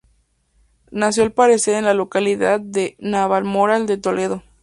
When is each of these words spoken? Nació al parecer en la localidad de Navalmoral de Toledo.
Nació 0.89 1.21
al 1.21 1.31
parecer 1.31 1.75
en 1.75 1.85
la 1.85 1.93
localidad 1.93 2.59
de 2.59 2.95
Navalmoral 2.97 3.85
de 3.85 3.97
Toledo. 3.99 4.43